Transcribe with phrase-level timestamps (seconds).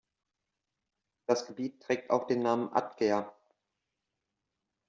[1.27, 3.35] Das Gebiet trägt auch den Namen Agder.